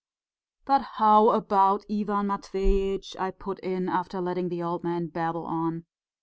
[0.65, 5.85] "But how about Ivan Matveitch?" I put in, after letting the old man babble on.